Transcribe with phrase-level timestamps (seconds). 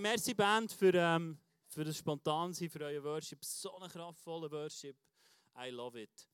[0.00, 1.36] Merci Band für, ähm,
[1.68, 3.44] für das Spontansein, für euren Worship.
[3.44, 4.96] So einen kraftvollen Worship.
[5.54, 6.26] I love it.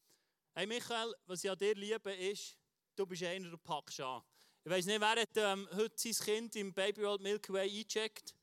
[0.55, 2.57] Hey Michael, was ich an dir liebe, ist,
[2.95, 4.23] du bist einer, der packst an.
[4.63, 8.37] Ich weiß nicht, wer hat ähm, heute sein Kind im Baby World Milky Way eingecheckt?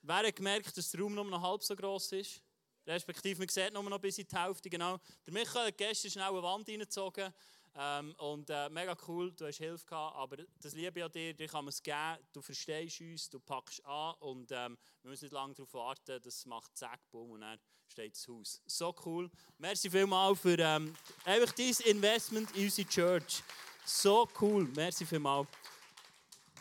[0.00, 2.42] Wer hat gemerkt, dass der Raum nur noch halb so groß ist?
[2.86, 4.70] Respektive, man sieht nur noch bis in die Hälfte.
[4.70, 4.98] Genau.
[5.26, 7.30] Der Michael hat gestern schnell eine Wand reingezogen.
[7.74, 11.32] Ähm, und äh, mega cool, du hast Hilfe gehabt, aber das liebe ich an dir,
[11.32, 15.24] dir kann man es geben, du verstehst uns, du packst an und ähm, wir müssen
[15.24, 18.60] nicht lange darauf warten, das macht zack, boom und dann steht das Haus.
[18.66, 19.30] So cool.
[19.56, 23.42] Merci vielmals für ähm, einfach dein Investment in unsere Church.
[23.86, 25.48] So cool, merci vielmals.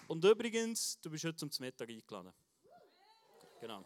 [0.07, 2.33] Und übrigens, du bist heute zum Mittag eingeladen.
[3.59, 3.85] Genau.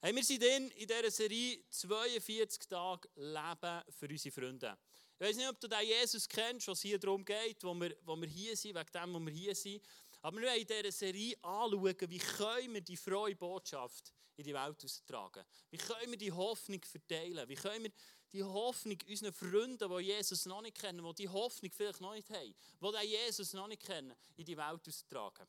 [0.00, 4.78] Hey, wir sind in, in dieser Serie 42 Tage Leben für unsere Freunde.
[5.20, 8.14] Ich weiß nicht, ob du den Jesus kennst, was hier darum geht, wo wir, wo
[8.16, 9.82] wir hier sind, wegen dem, wo wir hier sind.
[10.22, 14.54] Aber wir wollen in dieser Serie anschauen, wie können wir die frohe Botschaft in die
[14.54, 15.44] Welt austragen.
[15.70, 17.48] Wie können wir die Hoffnung verteilen?
[17.48, 17.92] Wie können wir
[18.32, 22.30] die Hoffnung unseren Freunden, die Jesus noch nicht kennen, die die Hoffnung vielleicht noch nicht
[22.30, 25.48] haben, die den Jesus noch nicht kennen, in die Welt austragen.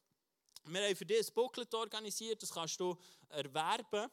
[0.65, 2.97] Wir haben für dich ein Booklet organisiert, das kannst du
[3.30, 4.09] erwerben.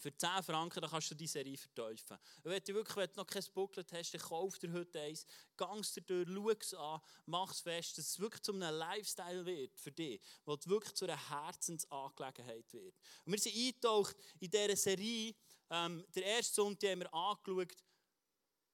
[0.00, 2.18] Für 10 Franken kannst du die Serie verteufeln.
[2.42, 5.96] wenn du wirklich wenn du noch kein Booklet hast, dann kauf dir heute eins, gangst
[5.96, 9.78] dir durch, schau es an, mach es fest, dass es wirklich zu einem Lifestyle wird
[9.78, 12.94] für dich, wo es wirklich zu einer Herzensangelegenheit wird.
[13.24, 15.34] Und wir sind eingetaucht in dieser Serie,
[15.70, 17.76] ähm, der erste Sonntag haben wir angeschaut,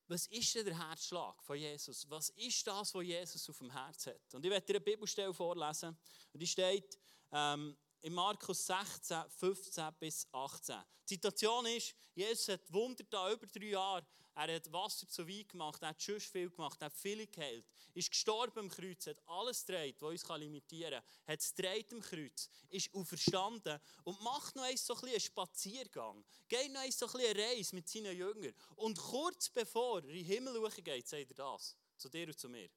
[0.09, 2.09] was ist denn der Herzschlag von Jesus?
[2.09, 4.35] Was ist das, was Jesus auf dem Herz hat?
[4.35, 5.99] Und ich werde dir eine Bibelstelle vorlesen.
[6.33, 6.97] Und die steht
[7.33, 10.77] ähm, in Markus 16, 15 bis 18.
[11.09, 14.07] Die Situation ist, Jesus hat Wunder da über drei Jahre.
[14.35, 17.65] Er hat Wasser zu Wein gemacht, er hat schon viel gemacht, er hat viele geheilt.
[17.95, 21.33] Ist gestorben am Kreuz, hat alles gedreht, was uns limitieren kann.
[21.33, 26.23] Hat es gedreht am Kreuz, ist auferstanden und macht noch einmal so ein einen Spaziergang.
[26.49, 28.53] Geht noch einmal so ein eine Reise mit seinen Jüngern.
[28.75, 31.75] Und kurz bevor er in den Himmel geht, sagt er das.
[31.97, 32.69] Zu dir und zu mir.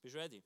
[0.00, 0.44] Bist du ready?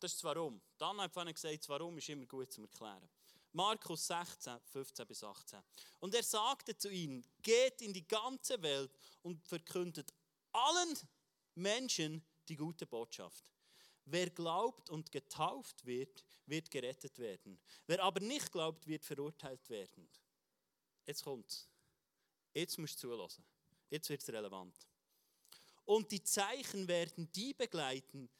[0.00, 0.60] Das ist das Warum.
[0.76, 3.08] Dann hat er gesagt, Warum ist immer gut zu erklären.
[3.52, 5.60] Markus 16, 15 bis 18.
[6.00, 10.12] Und er sagte zu ihnen, geht in die ganze Welt und verkündet
[10.52, 10.96] allen
[11.54, 13.50] Menschen die gute Botschaft.
[14.04, 17.60] Wer glaubt und getauft wird, wird gerettet werden.
[17.86, 20.08] Wer aber nicht glaubt, wird verurteilt werden.
[21.06, 21.68] Jetzt kommt's.
[22.54, 23.44] Jetzt musst du zulassen.
[23.90, 24.86] Jetzt wird es relevant.
[25.84, 28.30] Und die Zeichen werden die begleiten,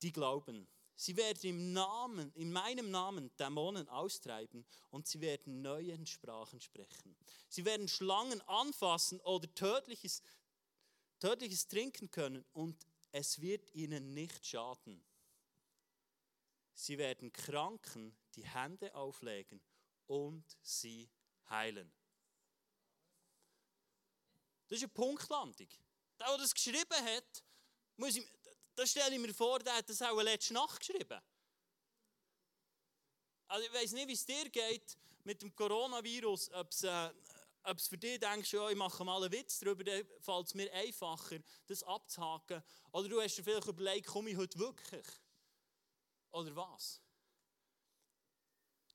[0.00, 0.66] die glauben.
[0.94, 7.16] Sie werden im Namen, in meinem Namen Dämonen austreiben und sie werden neuen Sprachen sprechen.
[7.48, 10.22] Sie werden Schlangen anfassen oder tödliches,
[11.18, 15.04] tödliches trinken können und es wird ihnen nicht schaden.
[16.74, 19.60] Sie werden Kranken die Hände auflegen
[20.06, 21.10] und sie
[21.48, 21.92] heilen.
[24.68, 25.68] Das ist eine Punktlandung.
[26.18, 27.44] Der, der das geschrieben hat,
[27.96, 28.26] muss ich,
[28.82, 31.20] da stelle ich mir vor, der hat das auch letzte Nacht geschrieben.
[33.46, 37.10] Also ich weiß nicht, wie es dir geht mit dem Coronavirus, ob es, äh,
[37.76, 41.38] für dich denkst, ja, ich mache mal einen Witz darüber, dann fällt es mir einfacher,
[41.68, 42.60] das abzuhaken.
[42.90, 45.06] Oder du hast dir vielleicht überlegt, komme ich heute wirklich?
[46.32, 47.00] Oder was?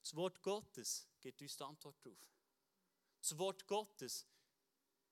[0.02, 2.20] Das Wort Gottes gibt uns die Antwort darauf.
[3.22, 4.26] Das Wort Gottes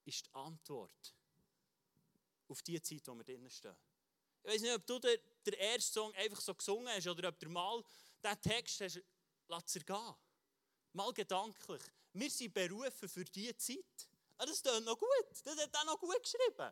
[0.04, 1.16] ist die Antwort
[2.50, 3.78] auf die Zeit, wo wir drinnen stehen.
[4.46, 7.50] Ich weiß nicht, ob du den, ersten Song einfach so gesungen hast oder ob du
[7.50, 7.84] mal
[8.24, 9.02] diesen Text hast,
[9.48, 10.16] lass er gehen.
[10.94, 11.82] Mal gedanklich.
[12.14, 14.08] Wir sind berufen für diese Zeit.
[14.38, 15.10] Ah, das klingt noch gut.
[15.44, 16.72] Das hat er noch gut geschrieben.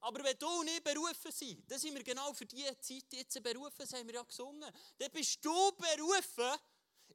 [0.00, 3.42] Aber wenn du und ich berufen sind, dann sind wir genau für diese Zeit jetzt
[3.42, 4.72] berufen, das haben wir ja gesungen.
[4.96, 6.60] Dann bist du berufen,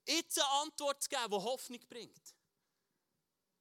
[0.06, 2.36] jetzt eine Antwort zu geben, die Hoffnung bringt.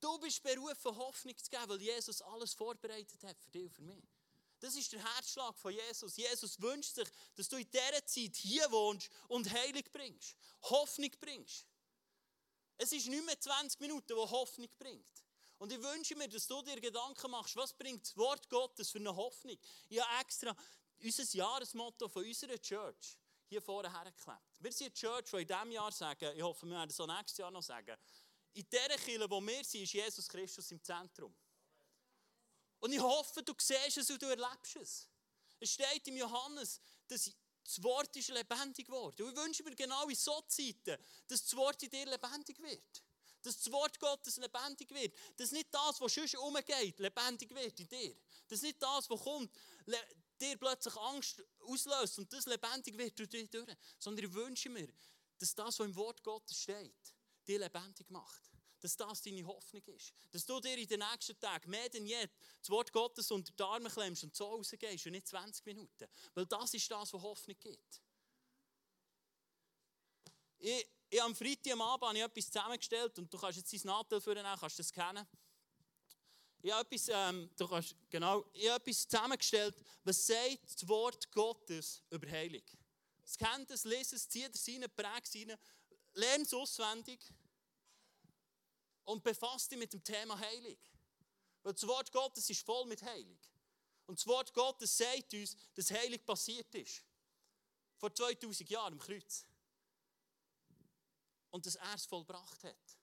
[0.00, 3.82] Du bist berufen, Hoffnung zu geben, weil Jesus alles vorbereitet hat für dich und für
[3.82, 4.19] mich.
[4.60, 6.16] Das ist der Herzschlag von Jesus.
[6.16, 11.66] Jesus wünscht sich, dass du in dieser Zeit hier wohnst und Heilung bringst, Hoffnung bringst.
[12.76, 15.24] Es ist nicht mehr 20 Minuten, wo Hoffnung bringt.
[15.58, 18.98] Und ich wünsche mir, dass du dir Gedanken machst, was bringt das Wort Gottes für
[18.98, 19.58] eine Hoffnung?
[19.88, 20.56] Ich habe extra
[21.02, 24.40] unser Jahresmotto von unserer Church hier vorne hergeklebt.
[24.58, 27.06] Wir sind eine Church, die in diesem Jahr sagen, ich hoffe, wir werden es auch
[27.06, 27.96] nächstes Jahr noch sagen,
[28.52, 31.34] in dieser Kirche, wo wir sind, ist Jesus Christus im Zentrum.
[32.80, 35.08] Und ich hoffe, du siehst es und du erlebst es.
[35.60, 37.30] Es steht im Johannes, dass
[37.62, 39.22] das Wort ist lebendig geworden.
[39.22, 40.96] Und ich wünsche mir genau in so Zeiten,
[41.28, 43.02] dass das Wort in dir lebendig wird.
[43.42, 45.14] Dass das Wort Gottes lebendig wird.
[45.36, 48.16] Dass nicht das, was sonst umgeht, lebendig wird in dir.
[48.48, 49.54] Dass nicht das, was kommt,
[50.40, 53.76] dir plötzlich Angst auslöst und das lebendig wird durch dich durch.
[53.98, 54.88] Sondern ich wünsche mir,
[55.38, 57.14] dass das, was im Wort Gottes steht,
[57.46, 58.49] dich lebendig macht.
[58.80, 60.12] Dass das deine Hoffnung ist.
[60.30, 62.26] Dass du dir in den nächsten Tagen mehr denn je
[62.58, 66.06] das Wort Gottes unter die Arme klemmst und so rausgehst und nicht 20 Minuten.
[66.34, 68.00] Weil das ist das, was Hoffnung gibt.
[70.58, 73.80] Ich, ich am Freitag am Abend habe ich etwas zusammengestellt und du kannst jetzt dein
[73.84, 75.26] Nadel für kannst das kennen.
[76.62, 79.74] Ich habe etwas, ähm, du kannst, genau, ich habe etwas zusammengestellt,
[80.04, 82.62] was sagt das Wort Gottes über Heilung.
[83.24, 85.56] Es kennt es, lese es, zieht es rein, prägt es rein,
[86.14, 87.20] lerne es auswendig
[89.04, 90.76] und befasst dich mit dem Thema Heilung.
[91.62, 93.38] Weil das Wort Gottes ist voll mit Heilung.
[94.06, 97.04] Und das Wort Gottes sagt uns, dass Heilung passiert ist.
[97.96, 99.46] Vor 2000 Jahren im Kreuz.
[101.50, 103.00] Und dass er es vollbracht hat.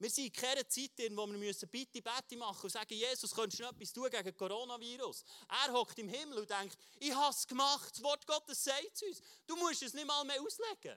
[0.00, 3.34] Wir sind in keiner Zeit, in wo wir müssen bitte Bette machen und sagen, Jesus,
[3.34, 5.24] könntest du noch etwas tun gegen Coronavirus?
[5.48, 9.02] Er hockt im Himmel und denkt, ich habe es gemacht, das Wort Gottes sagt es
[9.02, 9.22] uns.
[9.44, 10.96] Du musst es nicht mal mehr auslegen.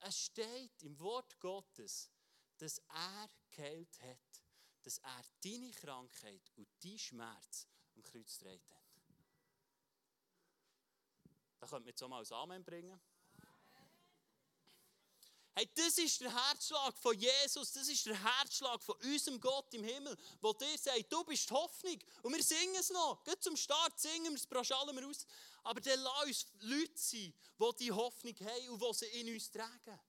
[0.00, 2.10] Es steht im Wort Gottes,
[2.62, 4.42] dass er geheilt hat,
[4.84, 7.66] dass er deine Krankheit und deinen Schmerz
[7.96, 8.82] am Kreuz getragen hat.
[11.58, 13.00] Da könnte man jetzt auch mal ein Amen bringen.
[15.54, 19.82] Hey, das ist der Herzschlag von Jesus, das ist der Herzschlag von unserem Gott im
[19.84, 21.98] Himmel, wo dir sagt, du bist die Hoffnung.
[22.22, 23.22] Und wir singen es noch.
[23.24, 25.26] Geht zum Start singen wir es, praschallen wir aus.
[25.64, 29.50] Aber dann lass uns Leute sein, die die Hoffnung haben und die sie in uns
[29.50, 30.00] tragen.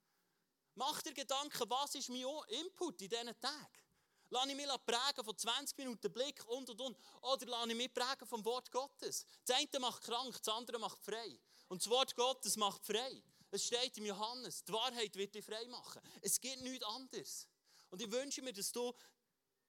[0.76, 3.84] Mach dir Gedanken, was ist mein Input in diesen Tagen?
[4.30, 6.98] Lass ich mich prägen von 20 Minuten Blick und und und.
[7.22, 9.28] Oder lass ich mich prägen vom Wort Gottes.
[9.46, 11.40] Das eine macht krank, das andere macht frei.
[11.68, 13.24] Und das Wort Gottes macht frei.
[13.52, 16.02] Es steht im Johannes, die Wahrheit wird dich frei machen.
[16.22, 17.48] Es gibt nichts anderes.
[17.92, 18.92] Und ich wünsche mir, dass du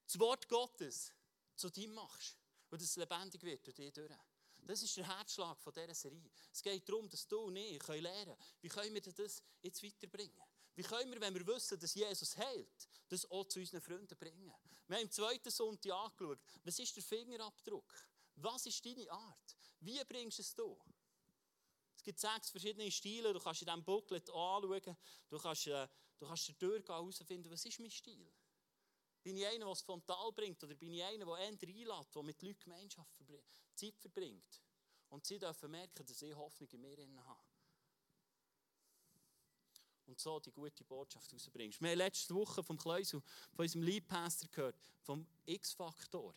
[0.07, 1.13] das Wort Gottes
[1.55, 2.39] zu dir machst
[2.71, 4.11] und es lebendig wird durch dich durch.
[4.63, 6.31] Das ist der Herzschlag von dieser Serie.
[6.51, 10.41] Es geht darum, dass du und ich lernen können, wie können wir das jetzt weiterbringen.
[10.75, 14.53] Wie können wir, wenn wir wissen, dass Jesus heilt, das auch zu unseren Freunden bringen?
[14.87, 17.95] Wir haben im zweiten Sonntag angeschaut, was ist der Fingerabdruck?
[18.37, 19.57] Was ist deine Art?
[19.81, 20.79] Wie bringst du es du?
[21.97, 23.33] Es gibt sechs verschiedene Stile.
[23.33, 24.97] Du kannst in diesem Booklet anschauen.
[25.29, 25.89] Du kannst, äh,
[26.19, 28.31] du kannst durchgehen herausfinden, was ist mein Stil?
[29.23, 30.63] Bin ich einer, der es frontal bringt?
[30.65, 33.17] Oder bin ich einer, der eher einlädt, der mit Leuten Gemeinschaft
[33.75, 34.63] Zeit verbringt?
[35.09, 37.54] Und sie dürfen merken, dass ich Hoffnung in mir habe.
[40.07, 41.81] Und so die gute Botschaft rausbringst.
[41.81, 43.23] Wir haben letzte Woche vom Kleusel,
[43.55, 46.35] von unserem Leadpastor gehört, vom X-Faktor.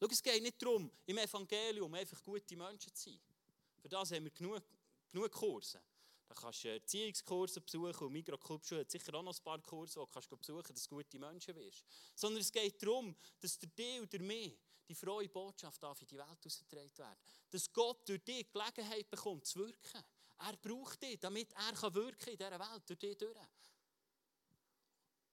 [0.00, 3.20] Schau, es geht nicht darum, im Evangelium einfach gute Menschen zu sein.
[3.80, 4.62] Für das haben wir genug,
[5.10, 5.80] genug Kurse.
[6.28, 10.12] Da kannst du Erziehungskurse besuchen und Mikroclubschule hat sicher auch noch ein paar Kurse, die
[10.12, 11.84] kannst du besuchen, dass du gute Menschen wirst.
[12.14, 14.52] Sondern es geht darum, dass der dir und der mir
[14.86, 17.18] die frohe Botschaft auf in die Welt ausgetragen wird.
[17.50, 20.04] Dass Gott durch dich Gelegenheit bekommt, zu wirken.
[20.38, 23.36] Er braucht dich, damit er kann in dieser Welt, durch dich durch.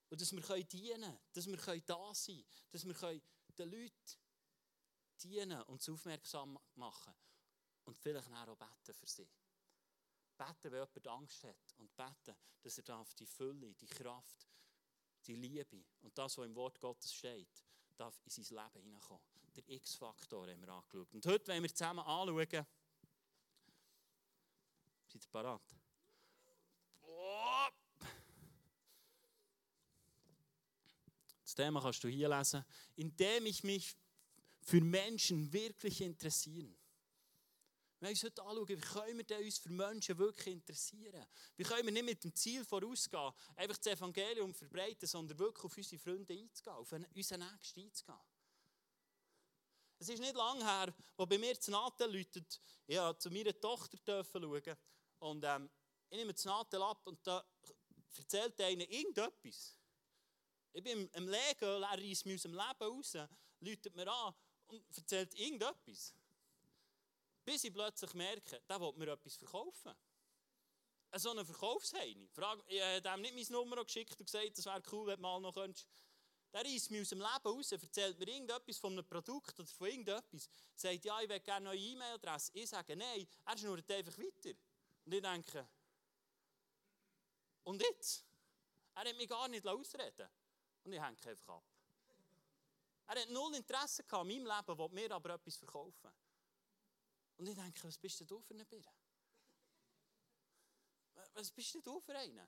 [0.09, 3.21] Und dass wir dienen können, dass wir da sein können, dass wir
[3.57, 4.17] den Leuten
[5.21, 7.13] dienen und sie aufmerksam machen
[7.85, 9.27] und vielleicht auch beten für sie.
[10.37, 14.47] Beten, wenn jemand Angst hat und beten, dass er darf die Fülle, die Kraft,
[15.25, 17.63] die Liebe und das, was im Wort Gottes steht,
[17.95, 19.23] darf in sein Leben hineinkommen.
[19.55, 21.13] Der X-Faktor haben wir angeschaut.
[21.13, 22.65] Und heute wollen wir zusammen anschauen.
[25.15, 25.61] Seid ihr parat?
[31.41, 32.65] Das Thema kannst du hier lesen.
[32.97, 33.95] Indem ich mich
[34.61, 36.75] für Menschen wirklich interessiere.
[38.01, 41.25] Wir uns heute anschauen, wie können wir uns für Menschen wirklich interessieren?
[41.55, 45.77] Wie können wir nicht mit dem Ziel vorausgehen, einfach das Evangelium verbreiten, sondern wirklich auf
[45.77, 48.19] unsere Freunde einzugehen, auf unseren Nächsten einzugehen?
[49.97, 53.97] Es ist nicht lange her, wo bei mir zu Natel läutet, durfte zu meiner Tochter
[54.25, 54.75] schauen
[55.25, 55.69] und ähm,
[56.09, 57.43] ich nehme zu Natel ab und da
[58.15, 59.75] erzählt einer irgendetwas.
[60.71, 63.17] Ich bin im Legen, er reißt mich aus dem Leben raus,
[63.59, 64.35] läutet mir an
[64.67, 66.13] und erzählt irgendetwas.
[67.43, 69.95] Bis ich plötzlich merke, der will mir etwas verkaufen.
[71.17, 72.29] So einen Verkaufsheini.
[72.31, 75.39] Ich habe ihm nicht meine Nummer geschickt und gesagt, das wäre cool, wenn du mal
[75.39, 75.87] noch könntest.
[76.53, 79.87] Der reißt mich aus dem Leben raus, erzählt mir irgendetwas von einem Produkt oder von
[79.87, 80.49] irgendetwas.
[80.75, 82.51] Sagt, ja, ich will gerne eine neue E-Mail-Adresse.
[82.53, 84.57] Ich sage, nein, er schnurrt einfach weiter.
[85.05, 85.67] Und ich denke,
[87.63, 88.25] und jetzt?
[88.93, 90.29] Er hat mich gar nicht ausreden
[90.83, 91.63] Und ich hänge einfach ab.
[93.07, 96.11] Er hat null Interesse an meinem Leben, will mir aber etwas verkaufen.
[97.37, 98.85] Und ich denke, was bist denn du für eine Birne?
[101.33, 102.47] Was bist denn du für eine?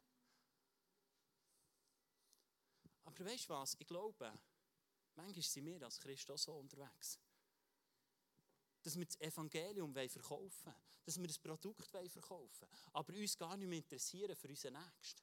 [3.03, 3.75] Aber weißt du was?
[3.77, 4.33] Ich glaube,
[5.15, 7.19] manchmal sind wir als Christen auch so unterwegs.
[8.87, 13.57] Dass wir das Evangelium verkaufen wollen, dass wir das Produkt verkaufen wollen, aber uns gar
[13.57, 15.21] nicht mehr interessieren für unseren Nächsten.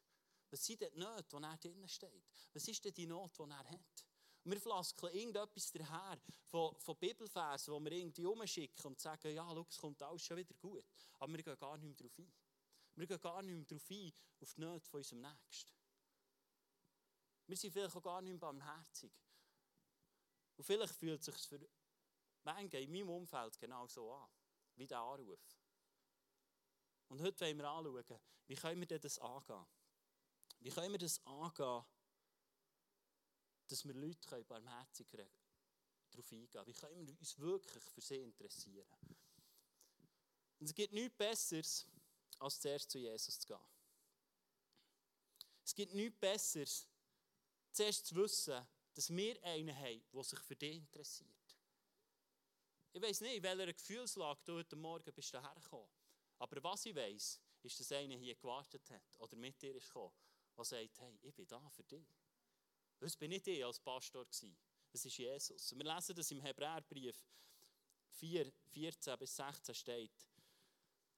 [0.51, 2.25] Was sind denn die Nöte, die er drinnen steht?
[2.53, 4.05] Was ist denn die Not, die er hat?
[4.45, 9.49] Und wir flaskeln irgendetwas daher von, von Bibelversen, die wir irgendwie umschicken und sagen, ja,
[9.49, 10.85] schau, es kommt alles schon wieder gut.
[11.21, 12.33] Aber wir gehen gar nicht mehr darauf ein.
[12.97, 15.73] Wir gehen gar nicht mehr darauf ein, auf die Nöte von unserem Nächsten.
[17.47, 19.13] Wir sind vielleicht auch gar nicht mehr barmherzig.
[20.57, 21.67] Und vielleicht fühlt es sich für
[22.45, 24.29] manche in meinem Umfeld genau so an,
[24.77, 25.41] wie der Anruf.
[27.09, 29.67] Und heute wollen wir anschauen, wie können wir das angehen?
[30.61, 31.85] Wie können wir das angehen,
[33.69, 35.31] dass wir Leute barmherzig darauf
[36.33, 36.67] eingehen können?
[36.67, 38.87] Wie können wir uns wirklich für sie interessieren?
[40.59, 41.87] Und es gibt nichts Besseres,
[42.39, 43.67] als zuerst zu Jesus zu gehen.
[45.65, 46.89] Es gibt nichts Besseres,
[47.73, 51.44] zuerst zu wissen, dass wir einen haben, der sich für dich interessiert.
[52.97, 55.91] Ich weiß nicht, in welcher Gefühlslage du heute Morgen bist hergekommen.
[56.39, 60.15] Aber was ich weiß, ist, dass einer hier gewartet hat oder mit dir ist gekommen,
[60.57, 62.07] der sagt, hey, ich bin da für dich.
[63.01, 64.57] Das bin nicht ich als Pastor gewesen.
[64.93, 65.73] Das ist Jesus.
[65.73, 67.27] Und wir lesen das im Hebräerbrief
[68.11, 70.29] 4, 14 bis 16 steht.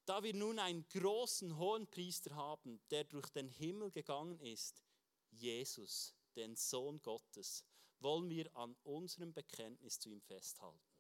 [0.07, 4.83] Da wir nun einen großen hohen Priester haben, der durch den Himmel gegangen ist,
[5.29, 7.67] Jesus, den Sohn Gottes,
[8.01, 10.96] wollen wir an unserem Bekenntnis zu ihm festhalten.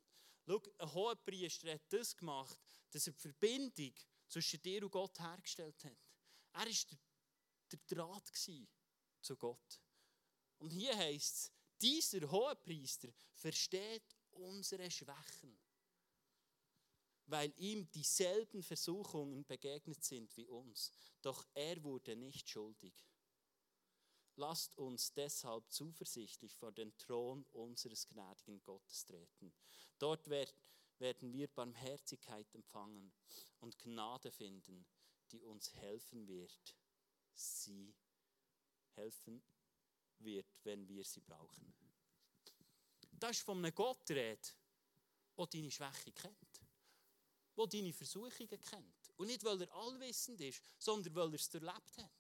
[0.47, 2.61] Schau, ein hoher Priester hat das gemacht,
[2.91, 3.95] dass er die Verbindung
[4.29, 5.99] zwischen dir und Gott hergestellt hat.
[6.53, 6.99] Er war der,
[7.73, 8.33] der Draht
[9.21, 9.81] zu Gott.
[10.59, 15.59] Und hier heißt es, dieser hohe Priester versteht unsere Schwächen,
[17.27, 20.93] weil ihm dieselben Versuchungen begegnet sind wie uns.
[21.21, 22.95] Doch er wurde nicht schuldig.
[24.37, 29.53] Lasst uns deshalb zuversichtlich vor den Thron unseres gnädigen Gottes treten.
[29.99, 33.13] Dort werden wir Barmherzigkeit empfangen
[33.61, 34.87] und Gnade finden,
[35.33, 36.77] die uns helfen wird,
[37.35, 37.95] sie
[38.95, 39.43] helfen
[40.19, 41.75] wird, wenn wir sie brauchen.
[43.13, 44.55] Das ist von einem Gott redet,
[45.37, 46.61] der deine Schwäche kennt,
[47.57, 49.11] der deine Versuchungen kennt.
[49.17, 52.11] Und nicht, weil er allwissend ist, sondern weil er es erlebt hat.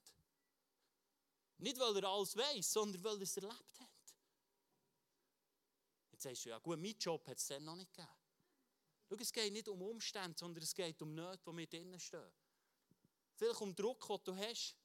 [1.58, 3.88] Nicht, weil er alles weiß, sondern weil er es erlebt hat.
[6.12, 8.12] Jetzt sagst du, ja gut, mein Job hat es dann noch nicht gegeben.
[9.08, 12.32] Schau, es geht nicht um Umstände, sondern es geht um Nöte, die wir drinnen stehen.
[13.34, 14.76] Vielleicht um Druck, den du hast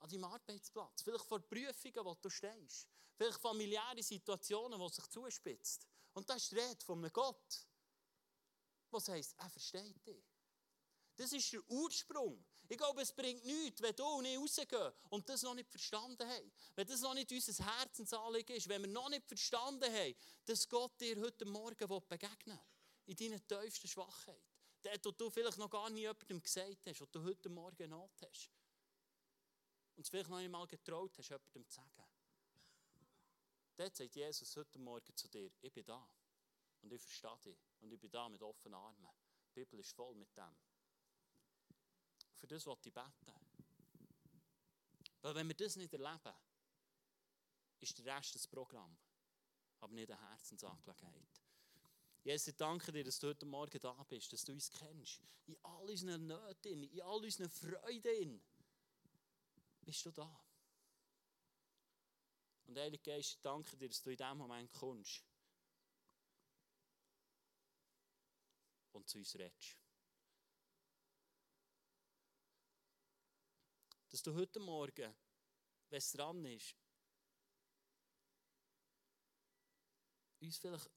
[0.00, 1.02] an deinem Arbeitsplatz.
[1.02, 2.88] Vielleicht vor Prüfungen, wo du stehst.
[3.14, 5.84] Vielleicht familiäre Situationen, die sich zuspitzen.
[6.14, 7.66] Und das ist die Rede von einem Gott.
[8.90, 10.24] Was heisst, er versteht dich.
[11.16, 12.44] Das ist der Ursprung.
[12.72, 16.26] Ich glaube, es bringt nichts, wenn du und ich rausgehen und das noch nicht verstanden
[16.26, 16.50] haben.
[16.74, 20.14] Wenn das noch nicht unser Herzensanliegen ist, wenn wir noch nicht verstanden haben,
[20.46, 22.58] dass Gott dir heute Morgen begegnen
[23.04, 24.40] will, in deiner tiefsten Schwachheit.
[24.82, 28.22] Der, den du vielleicht noch gar nie jemandem gesagt hast, und du heute Morgen Not
[28.22, 28.50] hast.
[29.94, 32.06] Und es vielleicht noch einmal getraut hast, jemandem zu sagen.
[33.76, 36.08] Dort sagt Jesus heute Morgen zu dir, ich bin da.
[36.80, 37.58] Und ich verstehe dich.
[37.82, 39.10] Und ich bin da mit offenen Armen.
[39.50, 40.56] Die Bibel ist voll mit dem
[42.42, 43.32] für das wollte ich beten.
[45.20, 46.34] Weil wenn wir das nicht erleben,
[47.78, 48.98] ist der Rest das Programm,
[49.78, 51.40] aber nicht eine Herzensangelegenheit.
[52.24, 55.22] Jesus, ich danke dir, dass du heute Morgen da bist, dass du uns kennst.
[55.46, 58.42] In all unseren Nöten, in all unseren Freuden
[59.82, 60.44] bist du da.
[62.64, 65.22] Und Heilige Geist, ich danke dir, dass du in diesem Moment kommst
[68.90, 69.81] und zu uns redest.
[74.12, 75.14] Dass du heute Morgen,
[75.88, 76.76] wenn es dran ist,
[80.40, 80.90] uns vielleicht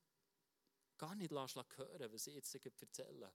[0.97, 3.33] gar nicht hören was ich jetzt erzähle,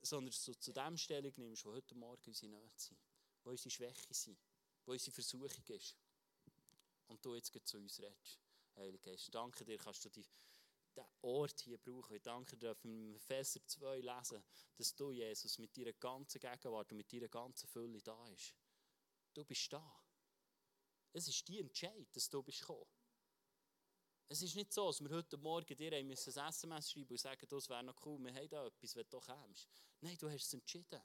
[0.00, 2.98] sondern dass du zu dem Stellung nimmst, wo heute Morgen unsere Nöte sind,
[3.42, 4.38] wo unsere Schwäche sind,
[4.86, 5.94] wo unsere Versuchung ist.
[7.08, 8.40] Und du jetzt zu uns redest.
[8.76, 10.24] Heilige Geist, danke dir, kannst du die
[10.94, 12.14] diesen Ort hier brauchen.
[12.14, 14.44] Ich danke dir, dürfen wir im Epheser 2 lesen,
[14.76, 18.54] dass du, Jesus, mit deiner ganzen Gegenwart und mit deiner ganzen Fülle da bist.
[19.32, 20.00] Du bist da.
[21.12, 22.86] Es ist die Entscheid, dass du bist gekommen.
[24.28, 27.68] Es ist nicht so, dass wir heute Morgen dir ein SMS schreiben und sagen, das
[27.68, 29.68] wäre noch cool, wir haben da etwas, wenn du kommst.
[30.00, 31.02] Nein, du hast es entschieden,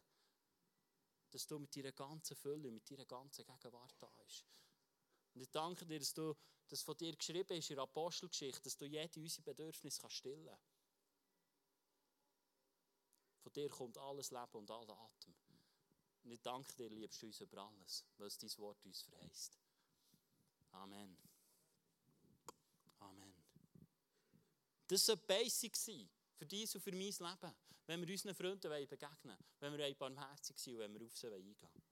[1.29, 4.46] dass du mit deiner ganzen Fülle, mit deiner ganzen Gegenwart da bist.
[5.39, 6.36] Und ich danke dir, dass du
[6.67, 10.84] das von dir geschrieben ist in der Apostelgeschichte, dass du jede unsere Bedürfnisse stillen kannst.
[13.43, 15.34] Von dir kommt alles Leben und aller Atem.
[16.25, 19.58] Und ich danke dir, liebst du uns über alles, was dein Wort uns verheißt.
[20.72, 21.17] Amen.
[23.00, 23.34] Amen.
[24.88, 27.55] Das soll basic sein Für dies und für mein Leben.
[27.86, 31.27] Wenn wir unseren Freunden begegnen wollen, wenn wir barmherzig sein und wenn wir auf sie
[31.27, 31.84] eingehen wollen.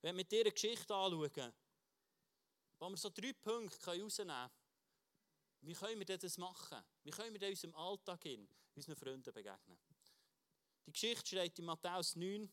[0.00, 1.52] Wenn wir mit dieser Geschichte anschauen,
[2.78, 4.50] wo wir so drei Punkte herausnehmen können,
[5.62, 6.84] wie können wir das machen?
[7.02, 9.78] Wie können wir in unserem Alltag in unseren Freunden begegnen?
[10.86, 12.48] Die Geschichte steht in Matthäus 9,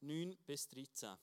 [0.00, 1.16] 9 bis 13.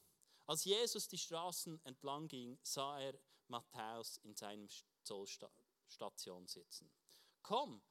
[0.47, 3.17] Als Jesus die Straßen entlang ging, sah er
[3.47, 4.67] Matthäus in seinem
[5.03, 6.91] Zollstation sitzen.
[7.41, 7.81] Komm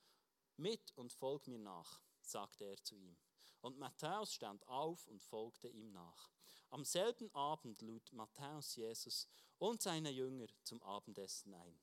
[0.57, 3.17] mit und folg mir nach, sagte er zu ihm.
[3.63, 6.31] Und Matthäus stand auf und folgte ihm nach.
[6.71, 11.81] Am selben Abend lud Matthäus Jesus und seine Jünger zum Abendessen ein.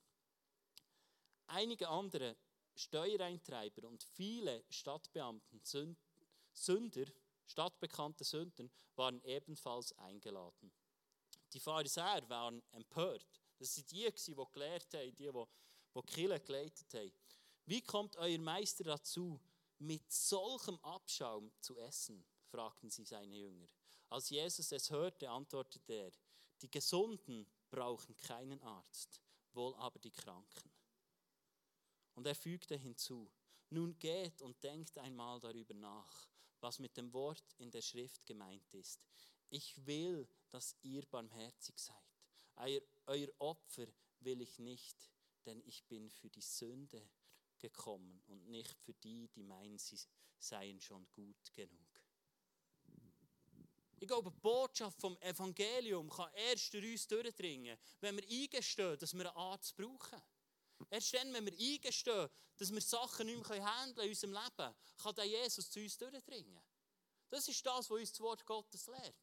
[1.48, 2.36] Einige andere
[2.76, 5.62] Steuereintreiber und viele Stadtbeamten,
[6.54, 7.06] Sünder,
[7.46, 10.72] stadtbekannte Sünder, waren ebenfalls eingeladen.
[11.54, 13.42] Die Pharisäer waren empört.
[13.58, 15.44] Das waren die, die gelehrt haben, die, die
[15.96, 17.12] die Kirche geleitet haben.
[17.66, 19.40] Wie kommt euer Meister dazu,
[19.80, 22.26] mit solchem Abschaum zu essen?
[22.50, 23.68] fragten sie seine Jünger.
[24.10, 26.12] Als Jesus es hörte, antwortete er,
[26.62, 29.22] die Gesunden brauchen keinen Arzt,
[29.54, 30.72] wohl aber die Kranken.
[32.16, 33.30] Und er fügte hinzu,
[33.70, 36.30] nun geht und denkt einmal darüber nach,
[36.62, 39.06] was mit dem Wort in der Schrift gemeint ist.
[39.50, 41.96] Ich will, dass ihr barmherzig seid.
[42.56, 43.88] Euer, euer Opfer
[44.22, 45.12] will ich nicht,
[45.46, 47.08] denn ich bin für die Sünde
[47.60, 50.00] gekommen und nicht für die, die meinen, sie
[50.40, 51.87] seien schon gut genug.
[54.00, 59.14] Ich glaube, die Botschaft vom Evangelium kann erst durch uns durchdringen, wenn wir eingestehen, dass
[59.14, 60.22] wir einen Arzt brauchen.
[60.90, 65.16] Erst dann, wenn wir eingestehen, dass wir Sachen nicht mehr handeln in unserem Leben, kann
[65.16, 66.62] der Jesus zu uns durchdringen.
[67.30, 69.16] Das ist das, was uns das Wort Gottes lehrt.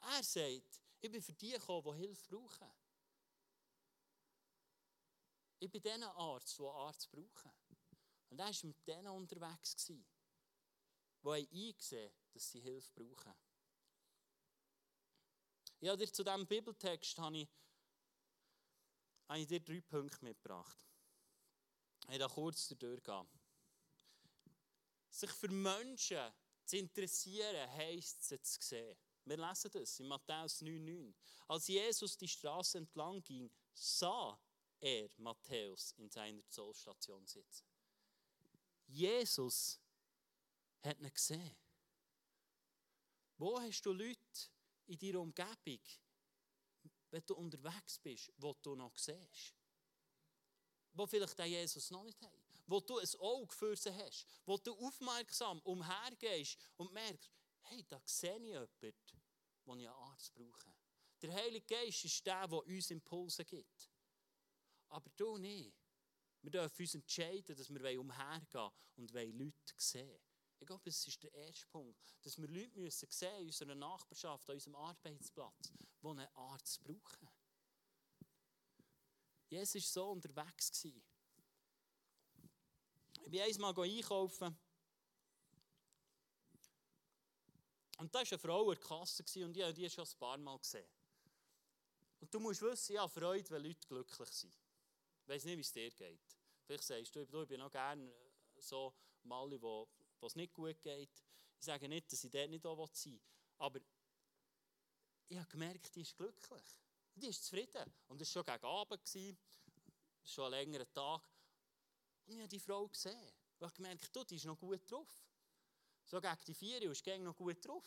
[0.00, 2.72] Er sagt, ich bin für die gekommen, die Hilfe brauchen.
[5.58, 7.52] Ich bin diesen Arzt, der Arzt brauchen.
[8.28, 9.76] Und er war mit denen unterwegs,
[11.34, 13.34] die eingesehen dass sie Hilfe brauchen.
[15.80, 17.48] Ja, dir zu diesem Bibeltext habe ich,
[19.28, 20.86] habe ich dir drei Punkte mitgebracht.
[22.08, 23.28] Ich da kurz durchgehen.
[25.08, 26.32] Sich für Menschen
[26.64, 28.96] zu interessieren, heisst sie zu sehen.
[29.24, 31.14] Wir lesen das in Matthäus 9,9.
[31.48, 34.38] Als Jesus die Straße entlang ging, sah
[34.78, 37.66] er Matthäus in seiner Zollstation sitzen.
[38.86, 39.80] Jesus
[40.86, 41.56] hat ihn gesehen.
[43.38, 44.20] Wo hast du Leute
[44.86, 45.80] in deiner Umgebung,
[47.10, 49.54] wenn du unterwegs bist, wo du noch siehst?
[50.92, 52.42] Wo vielleicht den Jesus noch nicht haben.
[52.66, 54.26] Wo du ein Auge für sie hast.
[54.46, 57.30] Wo du aufmerksam umhergehst und merkst,
[57.62, 59.22] hey, da sehe ich jemanden,
[59.64, 60.74] wo ich einen Arzt brauche.
[61.20, 63.90] Der Heilige Geist ist der, der uns Impulse gibt.
[64.88, 65.74] Aber du nicht.
[66.42, 70.20] Wir dürfen uns entscheiden, dass wir umhergehen und Leute sehen
[70.58, 72.00] Ich glaube, das ist der erste Punkt.
[72.22, 77.28] Dass wir Leute müssen sehen in unserer Nachbarschaft, an unserem Arbeitsplatz, die einen Arzt brauchen.
[79.48, 80.84] Jesus war so unterwegs.
[80.84, 80.94] Ich
[83.30, 84.56] bin einmal einkaufen.
[87.98, 90.36] Und da war eine Frau in der Kasse und ich habe die schon ein paar
[90.38, 90.86] Mal gesehen.
[92.20, 94.54] Und du musst wissen, ich habe Freude, wenn Leute glücklich sind.
[95.22, 96.36] Ich weiß nicht, wie es dir geht.
[96.64, 98.12] Vielleicht sagst du, ich bin noch gerne
[98.58, 99.88] so Mali, wo,
[100.20, 101.10] wo es nicht gut geht.
[101.58, 103.20] Ich sage nicht, dass ich dort nicht auch sein will.
[103.58, 103.80] Aber
[105.28, 106.64] ich habe gemerkt, die ist glücklich.
[107.14, 107.92] Die ist zufrieden.
[108.08, 109.38] Und es war schon gegen Abend,
[110.24, 111.22] schon ein längerer Tag.
[112.26, 113.32] Und ich habe die Frau gesehen.
[113.56, 115.08] Ich habe gemerkt, du, die ist noch gut drauf.
[116.04, 117.84] So gegen die vier ist sie noch gut drauf.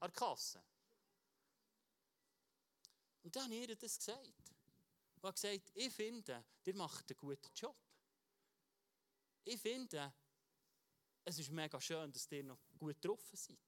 [0.00, 0.62] An der Kasse.
[3.22, 4.54] Und dann habe ich ihr das gesagt
[5.16, 7.76] und hat gesagt, ich finde, ihr macht einen guten Job.
[9.44, 10.12] Ich finde,
[11.24, 13.58] es ist mega schön, dass ihr noch gut getroffen seid.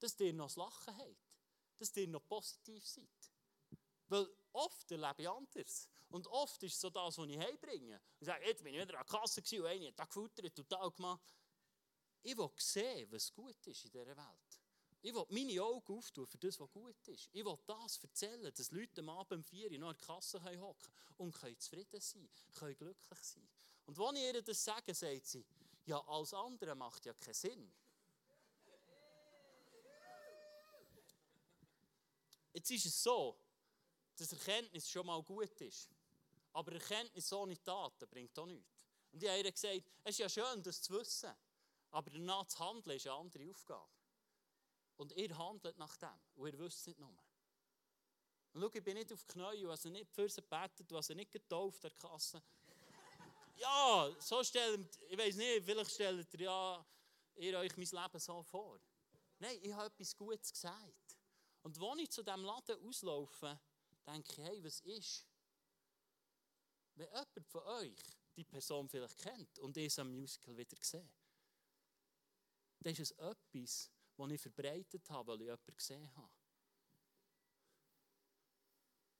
[0.00, 1.38] Dass ihr noch das Lachen habt.
[1.78, 3.32] Dass ihr noch positiv seid.
[4.08, 5.88] Weil oft erlebe ich anders.
[6.10, 8.00] Und oft ist es so das, was ich heimbringe.
[8.18, 10.90] Ich sage, jetzt bin ich wieder an der Kasse und einer hat das gefuttert, total
[10.90, 11.34] gemacht.
[12.22, 14.60] Ich will sehen, was gut ist in dieser Welt.
[15.00, 17.28] Ich will meine Augen auftun für das, was gut ist.
[17.32, 20.42] Ich will das erzählen, dass Leute am Abend um 4 Uhr noch in der Kasse
[20.42, 23.48] hocken können und können zufrieden sein, können glücklich sein.
[23.86, 25.44] Und wenn ich ihr das sage, sagt sie,
[25.88, 27.72] ja, alles andere macht ja keinen Sinn.
[32.52, 33.38] Jetzt ist es so,
[34.16, 35.88] dass Erkenntnis schon mal gut ist.
[36.52, 38.68] Aber Erkenntnis ohne Taten bringt auch nichts.
[39.12, 41.32] Und ich habe ihr gesagt, es ist ja schön, das zu wissen.
[41.90, 43.88] Aber danach zu handeln ist eine andere Aufgabe.
[44.96, 46.20] Und ihr handelt nach dem.
[46.34, 47.08] Und ihr wisst es nicht nur.
[48.52, 51.30] Und schau, ich bin nicht auf die Knie, hast nicht für sie gebetet, hast nicht
[51.30, 52.42] getauft der Kasse.
[53.58, 56.86] Ja, so stellen, ich weiß nicht, vielleicht stellt ihr ja
[57.38, 58.80] ihr euch mein Leben so vor.
[59.38, 61.18] Nein, ich habe etwas Gutes gesagt.
[61.62, 63.60] Und als ich zu diesem Laden auslaufe,
[64.06, 65.26] denke ich, hey, was ist?
[66.94, 68.00] Wenn jemand von euch
[68.36, 71.10] die Person vielleicht kennt und ich am Musical wieder sehe,
[72.80, 76.32] dann ist es etwas, das ich verbreitet habe, weil ich jemanden gesehen habe.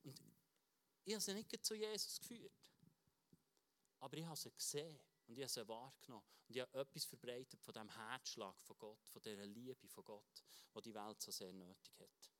[0.05, 0.20] Und
[1.05, 2.53] ich habe sie nicht zu Jesus geführt.
[4.01, 6.25] Aber ich habe sie gesehen und ich habe sie wahrgenommen.
[6.49, 10.43] Und ich habe etwas verbreitet von dem Herzschlag von Gott, von dieser Liebe von Gott,
[10.75, 12.31] die die Welt so sehr nötig hat.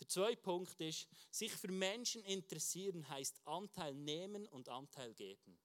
[0.00, 5.58] Der zweite Punkt ist, sich für Menschen interessieren heißt Anteil nehmen und Anteil geben.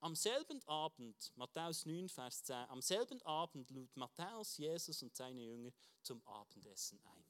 [0.00, 5.40] Am selben Abend, Matthäus 9, Vers 10, am selben Abend lud Matthäus Jesus und seine
[5.40, 7.25] Jünger zum Abendessen ein.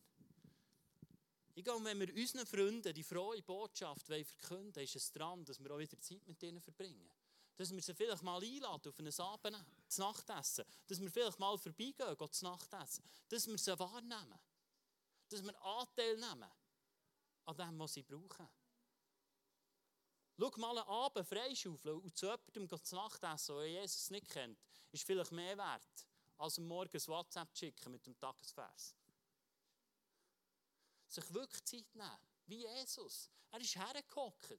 [1.56, 5.58] Ich glaube, wenn wir unseren Freunden die frohe Botschaft verkünden wollen, ist es dran, dass
[5.58, 7.10] wir auch wieder Zeit mit ihnen verbringen.
[7.56, 10.66] Dass wir sie vielleicht mal einladen auf ein Abend, das Nachtessen.
[10.86, 13.02] Dass wir vielleicht mal vorbeigehen, gehen das Nachtessen.
[13.30, 14.38] Dass wir sie wahrnehmen.
[15.30, 16.50] Dass wir Anteil nehmen
[17.46, 18.48] an dem, was sie brauchen.
[20.38, 24.58] Schau mal einen Abend freischaufeln und zu jemandem zu Nachtessen, der Jesus nicht kennt,
[24.92, 28.94] ist vielleicht mehr wert, als am Morgen ein WhatsApp zu schicken mit dem Tagesvers
[31.16, 32.18] sich wirklich Zeit nehmen.
[32.46, 33.30] Wie Jesus.
[33.50, 34.58] Er ist hergehockt.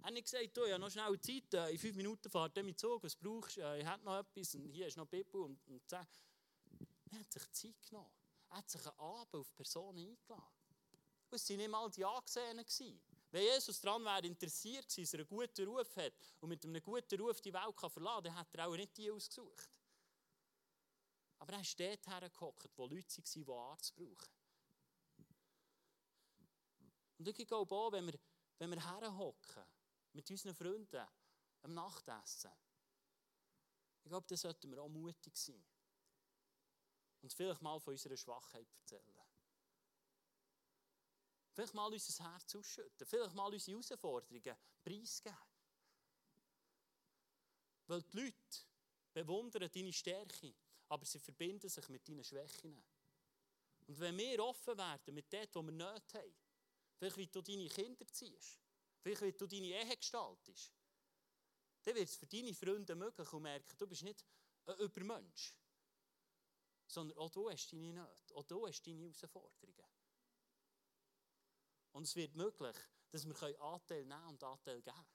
[0.00, 2.56] Er hat nicht gesagt, du, ich habe noch schnell Zeit, äh, in fünf Minuten fahrt
[2.62, 5.42] mit Zug, was brauchst du, äh, ich habe noch etwas und hier ist noch Bibel
[5.42, 6.06] und, und Er
[7.18, 8.10] hat sich Zeit genommen.
[8.50, 10.42] Er hat sich einen Abend auf Personen eingeladen.
[11.30, 12.66] Es waren nicht mal die Angesehenen.
[13.30, 16.82] Wenn Jesus daran wäre interessiert gewesen, dass er einen guten Ruf hat und mit einem
[16.82, 19.80] guten Ruf die Welt kann verlassen kann, dann hätte er auch nicht die ausgesucht.
[21.38, 24.41] Aber er ist dort hergehockt, wo Leute waren, die Arzt brauchen.
[27.22, 28.18] Und ich glaube auch, wenn wir,
[28.58, 29.64] wenn wir herhocken
[30.12, 31.06] mit unseren Freunden
[31.62, 32.50] am Nachtessen,
[34.02, 35.64] ich glaube, dann sollten wir auch mutig sein.
[37.20, 39.22] Und vielleicht mal von unserer Schwachheit erzählen.
[41.52, 43.06] Vielleicht mal unser Herz ausschütten.
[43.06, 45.38] Vielleicht mal unsere Herausforderungen preisgeben.
[47.86, 48.66] Weil die Leute
[49.12, 50.52] bewundern deine Stärke,
[50.88, 52.82] aber sie verbinden sich mit deinen Schwächen.
[53.86, 56.41] Und wenn wir offen werden mit dem, was wir nicht haben,
[56.96, 58.60] vielleicht wie du deine Kinder ziehst,
[59.00, 60.72] vielleicht wie du deine Ehe gestaltest,
[61.82, 64.24] dann wird es für deine Freunde möglich und merken, du bist nicht
[64.66, 65.54] ein Übermensch,
[66.86, 69.92] sondern auch du hast deine Nöte, auch du hast deine Herausforderungen.
[71.92, 72.76] Und es wird möglich,
[73.10, 75.06] dass wir Anteil nehmen und Anteil geben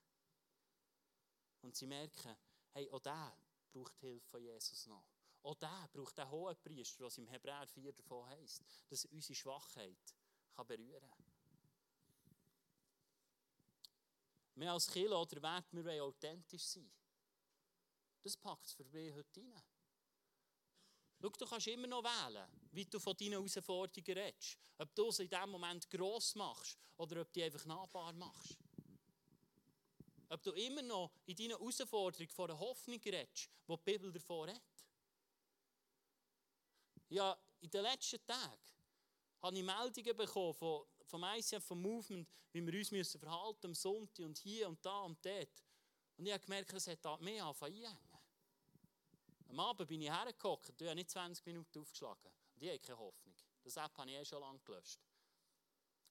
[1.62, 2.38] Und sie merken,
[2.74, 3.36] hey, auch der
[3.72, 5.06] braucht Hilfe von Jesus noch.
[5.44, 9.36] Auch der braucht den hohen Priester, was im Hebräer 4 davon heißt, dass er unsere
[9.36, 10.16] Schwachheit
[10.56, 11.27] kann berühren kann.
[14.58, 16.92] Wir als Kilo oder Wert, wir wollen authentisch sein.
[18.24, 19.64] Das packt es für mich heute rein.
[21.22, 24.58] Schau, du kannst immer noch wählen, wie du von deinen Herausforderungen redest.
[24.80, 28.58] Ob du sie in diesem Moment gross machst oder ob du einfach nahbar machst.
[30.30, 34.48] Ob du immer noch in deinen Herausforderungen von einer Hoffnung redest, die die Bibel davor
[34.48, 34.62] hat.
[37.10, 38.60] Ja, in den letzten Tagen
[39.44, 43.74] habe ich Meldungen bekommen von vom ICF, vom Movement, wie wir uns müssen verhalten am
[43.74, 45.64] Sonntag und hier und da und dort.
[46.18, 47.98] Und ich habe gemerkt, es hat da mehr angefangen
[49.50, 52.32] Am Abend bin ich hergekommen, ich habe nicht 20 Minuten aufgeschlagen.
[52.56, 53.36] Und ich habe keine Hoffnung.
[53.64, 55.00] Das App habe ich eh schon lange gelöscht.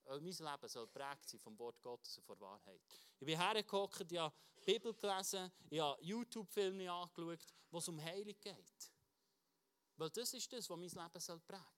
[0.05, 2.81] Weil mein Leben soll prägt sein vom Wort Gottes und von Wahrheit.
[3.19, 8.01] Ich bin hergekommen, ich habe die Bibel gelesen, ich habe YouTube-Filme angeschaut, wo es um
[8.01, 8.93] Heilung geht.
[9.97, 11.76] Weil das ist das, was mein Leben soll prägen.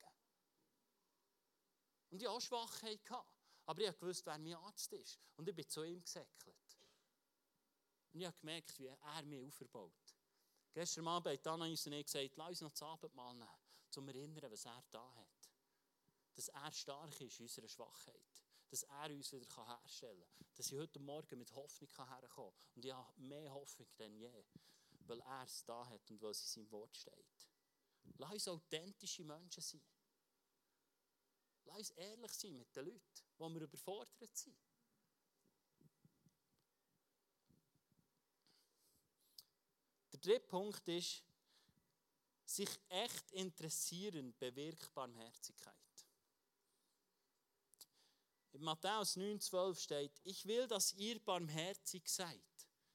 [2.10, 3.00] Und ich hatte auch Schwachheit.
[3.66, 5.20] Aber ich wusste, wer mein Arzt ist.
[5.36, 6.78] Und ich bin zu ihm gesäckelt.
[8.12, 9.92] Und ich habe gemerkt, wie er mich aufbaut.
[10.72, 14.00] Gestern Abend hat Anna uns und gesagt, lass uns noch das Abendmahl nehmen, um zu
[14.00, 15.50] erinnern, was er da hat.
[16.34, 18.42] Dass er stark ist in unserer Schwachheit.
[18.70, 20.46] Dass er uns wieder herstellen kann.
[20.54, 22.74] Dass ich heute Morgen mit Hoffnung herkommen kann.
[22.76, 24.44] Und ich habe mehr Hoffnung denn je.
[25.00, 27.48] Weil er es da hat und weil es in seinem Wort steht.
[28.16, 29.82] Lass uns authentische Menschen sein.
[31.68, 33.00] Lass uns ehrlich sein mit den Leuten,
[33.38, 34.56] die wir überfordert sind.
[40.12, 41.22] Der dritte Punkt ist,
[42.44, 45.74] sich echt interessieren bewirkt Barmherzigkeit.
[48.52, 52.40] In Matthäus 9,12 steht, ich will, dass ihr barmherzig seid.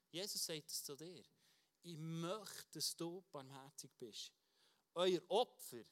[0.10, 1.24] Jesus sagt es zu dir.
[1.84, 4.34] Ich möchte, dass du barmherzig bist.
[4.96, 5.84] Euer Opfer,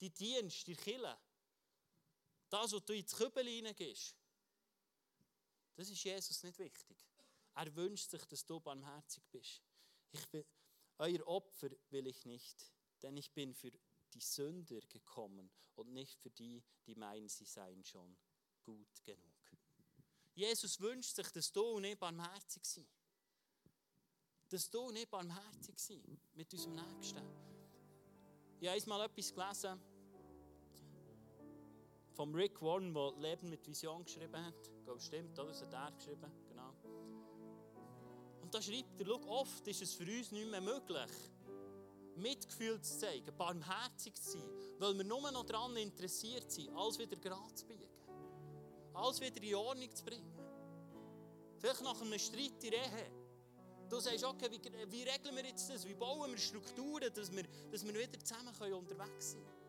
[0.00, 1.16] die Dienst, die Kille,
[2.48, 4.16] Das, was du ins Kübel hineingehst,
[5.74, 6.96] das ist Jesus nicht wichtig.
[7.54, 9.62] Er wünscht sich, dass du barmherzig bist.
[10.12, 10.46] Ich will,
[10.98, 13.72] euer Opfer will ich nicht, denn ich bin für
[14.14, 18.16] die Sünder gekommen und nicht für die, die meinen, sie seien schon
[18.62, 19.34] gut genug.
[20.34, 22.88] Jesus wünscht sich, dass du und ich barmherzig sind.
[24.48, 27.22] Dass du und ich barmherzig sind mit unserem Nächsten.
[28.60, 29.80] Ich habe einmal etwas gelesen
[32.16, 34.54] von Rick Warren, der Leben mit Vision geschrieben hat.
[34.84, 35.48] Glaube, stimmt, oder?
[35.48, 36.72] Das hat er geschrieben, genau.
[38.40, 41.10] Und da schreibt er, oft ist es für uns nicht mehr möglich,
[42.16, 47.16] Mitgefühl zu zeigen, barmherzig zu sein, weil wir nur noch daran interessiert sind, alles wieder
[47.16, 47.90] gerade zu biegen.
[48.94, 50.32] Alles wieder in Ordnung zu bringen.
[51.58, 53.10] Vielleicht nach einem Streit in Ehe.
[53.90, 55.86] Du sagst, okay, wie, wie regeln wir jetzt das?
[55.86, 59.65] Wie bauen wir Strukturen, dass wir, dass wir wieder zusammen unterwegs sein können?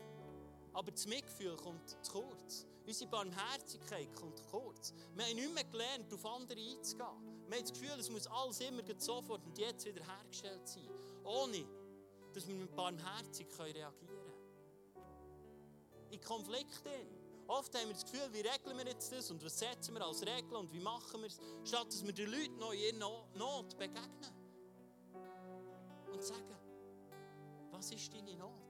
[0.77, 2.67] Aber das Mitgefühl kommt zu kurz.
[2.85, 4.93] Unsere Barmherzigkeit kommt zu kurz.
[5.15, 7.47] Wir haben nicht mehr gelernt, auf andere einzugehen.
[7.47, 10.87] Wir haben das Gefühl, es muss alles immer sofort und jetzt wieder hergestellt sein.
[11.23, 11.65] Ohne,
[12.31, 14.33] dass wir mit Barmherzigkeit reagieren können.
[16.11, 16.91] In Konflikten.
[17.47, 20.21] Oft haben wir das Gefühl, wie regeln wir jetzt das und was setzen wir als
[20.21, 23.75] Regel und wie machen wir es, statt dass wir den Leuten noch in ihrer Not
[23.79, 24.31] begegnen.
[26.13, 26.55] Und sagen,
[27.71, 28.66] was ist deine Not?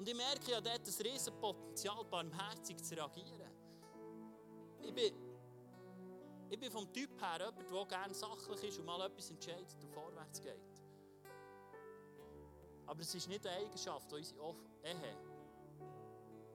[0.00, 3.50] Und ich merke ja dort ein riesen Potenzial, barmherzig zu reagieren.
[4.80, 5.12] Ich bin,
[6.48, 9.92] ich bin vom Typ her jemand, der gerne sachlich ist und mal etwas entscheidet und
[9.92, 10.56] vorwärts geht.
[12.86, 15.18] Aber es ist nicht eine Eigenschaft, die unsere Ehe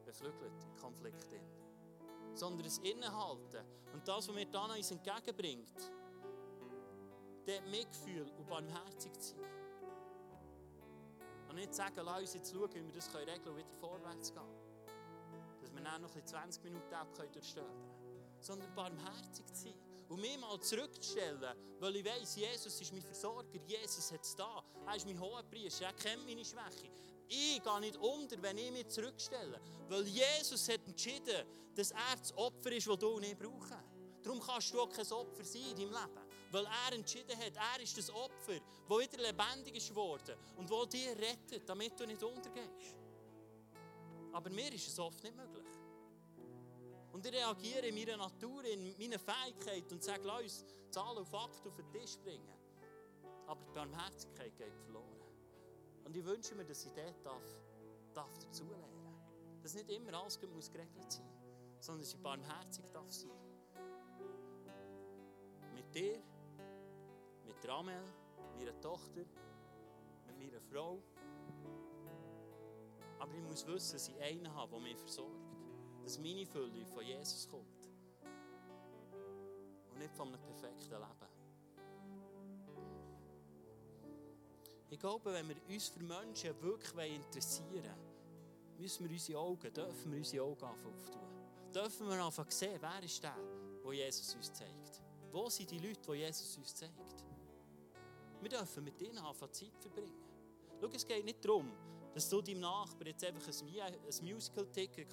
[0.06, 1.40] beflügelt, in Konflikten.
[2.34, 5.92] Sondern das Innehalten und das, was mir dann uns entgegenbringt,
[7.46, 9.65] dort Mitgefühl und barmherzig zu sein.
[11.56, 14.34] Und nicht sagen, lass uns jetzt schauen, wie wir das regeln können und wieder vorwärts
[14.34, 14.44] gehen.
[15.62, 18.42] Dass wir dann noch ein 20 Minuten auch durchstöbern können.
[18.42, 19.74] Sondern barmherzig zu sein.
[20.10, 24.62] Und mich mal zurückzustellen, weil ich weiss, Jesus ist mein Versorger, Jesus hat es da.
[24.86, 26.92] Er ist mein Hohepriester, er kennt meine Schwäche.
[27.30, 29.62] Ich gehe nicht unter, wenn ich mich zurückstelle.
[29.88, 33.82] Weil Jesus hat entschieden, dass er das Opfer ist, das du und ich brauchen.
[34.22, 36.25] Darum kannst du auch kein Opfer sein in deinem Leben.
[36.56, 40.88] Weil er entschieden hat, er ist das Opfer, das wieder lebendig ist geworden und das
[40.88, 42.96] dich rettet, damit du nicht untergehst.
[44.32, 45.68] Aber mir ist es oft nicht möglich.
[47.12, 51.26] Und ich reagiere in meiner Natur, in meiner Fähigkeit und sage, lass uns Zahlen und
[51.26, 52.54] Fakten auf den Tisch bringen.
[53.48, 55.20] Aber die Barmherzigkeit geht verloren.
[56.06, 57.44] Und ich wünsche mir, dass ich dort darf,
[58.14, 59.62] darf dazulernen darf.
[59.62, 63.30] Dass nicht immer alles muss geregelt sein muss, sondern dass ich barmherzig darf sein.
[65.74, 66.24] Mit dir
[67.46, 68.04] mit Ramel,
[68.58, 69.26] meiner Tochter,
[70.28, 71.02] mit meiner Frau.
[73.20, 75.32] Aber ich muss wissen, dass ich einen habe, der mich versorgt.
[76.04, 77.90] Dass meine Fülle von Jesus kommt.
[79.92, 81.36] Und nicht von einem perfekten Leben.
[84.90, 90.12] Ich glaube, wenn wir uns für Menschen wirklich interessieren wollen, müssen wir unsere Augen, dürfen
[90.12, 91.22] wir unsere Augen auftun.
[91.74, 93.36] Dürfen wir einfach sehen, wer ist der,
[93.84, 95.02] der Jesus uns zeigt.
[95.32, 97.26] Wo sind die Leute, die Jesus uns zeigt?
[98.42, 100.14] Wir dürfen mit ihnen anfangen, Zeit verbringen.
[100.80, 101.72] Schau, es geht nicht darum,
[102.14, 105.10] dass du deinem Nachbarn jetzt einfach ein Musical-Ticket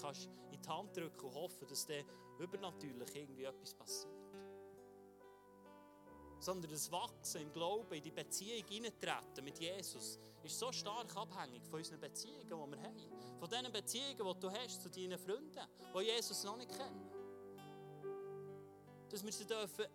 [0.53, 2.05] in die Hand drücken und hoffen, dass dann
[2.39, 4.13] übernatürlich irgendwie etwas passiert.
[6.39, 11.65] Sondern das Wachsen im Glauben, in die Beziehung hineintreten mit Jesus, ist so stark abhängig
[11.65, 13.39] von unseren Beziehungen, die wir haben.
[13.39, 17.11] Von den Beziehungen, die du hast zu deinen Freunden, die Jesus noch nicht kennen.
[19.09, 19.87] Dass wir sie dürfen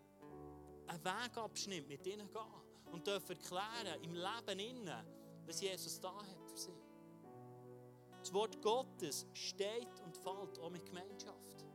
[0.87, 5.05] einen Weg abschnitt mit ihnen gehen und dürfen erklären im Leben innen,
[5.45, 6.77] was Jesus da hat für sie.
[8.19, 11.65] Das Wort Gottes steht und fällt auch mit Gemeinschaft.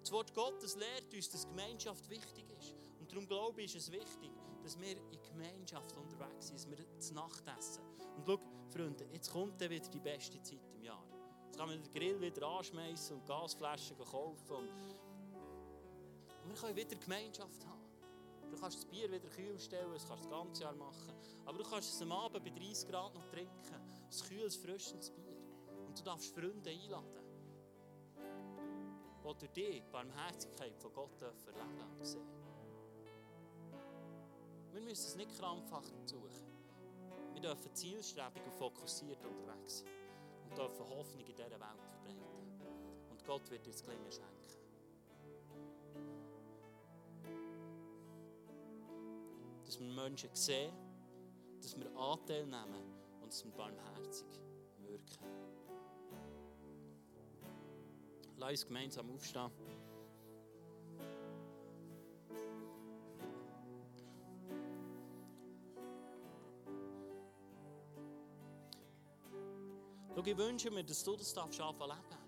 [0.00, 2.74] Das Wort Gottes lehrt uns, dass Gemeinschaft wichtig ist.
[3.00, 4.30] Und darum glaube ich, ist es wichtig,
[4.62, 7.82] dass wir in Gemeinschaft unterwegs sind, dass wir zu Nacht essen.
[8.16, 8.38] Und schau,
[8.68, 11.04] Freunde, jetzt kommt dann wieder die beste Zeit im Jahr.
[11.46, 14.56] Jetzt kann man den Grill wieder anschmeißen und Gasflaschen kaufen.
[14.56, 14.70] Und,
[16.48, 17.85] wir können wieder Gemeinschaft haben.
[18.56, 21.12] Du kannst das Bier wieder kühl stellen, das kannst du das ganze Jahr machen.
[21.44, 23.52] Aber du kannst es am Abend bei 30 Grad noch trinken.
[23.74, 25.36] Ein kühles, frisches Bier.
[25.86, 27.04] Und du darfst Freunde einladen,
[29.22, 32.26] die durch die Barmherzigkeit von Gott erleben und sehen.
[34.72, 36.46] Wir müssen es nicht krampfhaft suchen.
[37.34, 39.88] Wir dürfen zielstrebig und fokussiert unterwegs sein.
[40.48, 43.10] Und dürfen Hoffnung in dieser Welt verbreiten.
[43.10, 44.35] Und Gott wird dir das Gelingen schenken.
[49.76, 50.72] Dass wir Menschen sehen,
[51.60, 52.82] dass wir Anteil nehmen
[53.20, 54.26] und dass wir barmherzig
[54.78, 55.26] wirken.
[58.38, 59.50] Lass uns gemeinsam aufstehen.
[70.14, 72.22] Schau, ich wünsche mir, dass du das darfst anfangen leben.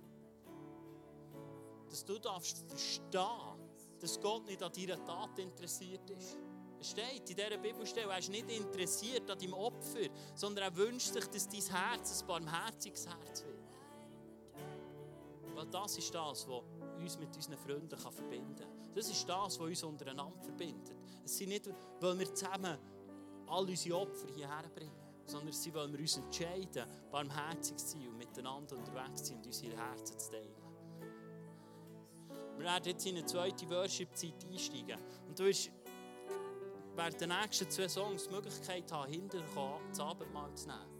[1.88, 6.36] Dass du darfst verstehen, dass Gott nicht an deiner Tat interessiert ist.
[6.80, 11.26] Steht in dieser Bibelstelle, er ist nicht interessiert an deinem Opfer, sondern er wünscht sich,
[11.26, 13.58] dass dein Herz ein barmherziges Herz wird.
[15.54, 16.62] Weil das ist das, was
[16.98, 18.68] uns mit unseren Freunden verbinden kann.
[18.94, 20.94] Das ist das, was uns untereinander verbindet.
[21.24, 21.68] Es sind nicht,
[22.00, 22.78] weil wir zusammen
[23.46, 24.94] all unsere Opfer hierher bringen,
[25.26, 29.46] sondern sind, weil wir uns entscheiden, barmherzig zu sein und miteinander unterwegs zu sein und
[29.46, 30.54] unsere Herzen zu teilen.
[32.56, 34.98] Wir werden jetzt in eine zweite Worship-Zeit einsteigen.
[35.28, 35.70] Und du wirst
[36.98, 40.98] während der nächsten zwei Songs die Möglichkeit haben, hinterher das Abendmahl zu nehmen.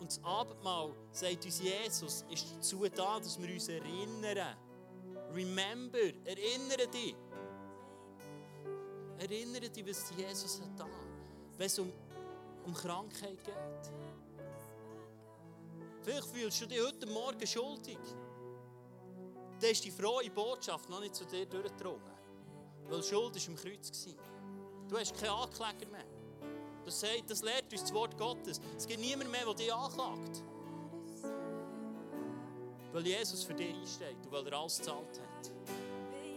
[0.00, 4.56] Und das Abendmahl, sagt uns Jesus, ist dazu da, dass wir uns erinnern.
[5.32, 7.14] Remember, erinnere dich.
[9.18, 10.86] Erinnere dich, was Jesus hat da,
[11.56, 11.92] wenn es um,
[12.64, 13.92] um Krankheit geht.
[16.02, 17.98] Vielleicht fühlst du dich heute Morgen schuldig.
[19.60, 22.15] Dann ist die frohe Botschaft noch nicht zu dir durchgedrungen.
[22.88, 24.06] Weil Schuld war im Kreuz.
[24.88, 26.04] Du hast keinen Ankläger mehr.
[26.84, 28.60] Das, sagt, das lehrt uns das Wort Gottes.
[28.76, 30.42] Es gibt niemand mehr, der dich anklagt.
[32.92, 35.50] Weil Jesus für dich einsteht und weil er alles gezahlt hat.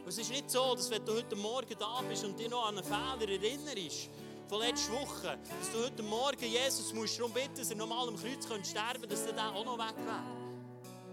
[0.03, 2.67] Und es ist nicht so, dass wenn du heute Morgen da bist und dich noch
[2.67, 4.09] an einen Fehler erinnerst,
[4.47, 8.17] von letzter Woche, dass du heute Morgen Jesus musst darum bitten, dass er nochmal am
[8.17, 10.38] Kreuz sterben könnte, dass er dann auch noch weg wäre.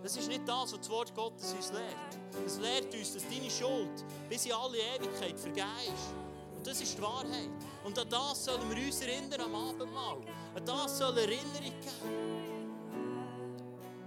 [0.07, 2.47] Das ist nicht das, was das Wort Gottes uns lehrt.
[2.47, 5.67] Es lehrt uns, dass deine Schuld bis in alle Ewigkeit vergeben.
[6.57, 7.51] Und das ist die Wahrheit.
[7.83, 10.19] Und an das sollen wir uns erinnern am Abendmahl.
[10.55, 12.47] An das soll Erinnerung geben.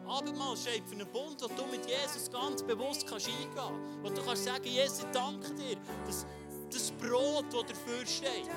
[0.07, 3.81] Abendmahl steht für einen Bund, wo du mit Jesus ganz bewusst kannst eingehen kannst.
[4.01, 5.75] Wo du kannst sagen, Jesus, danke dir,
[6.07, 6.25] dass
[6.71, 8.47] das Brot, das dafür steht,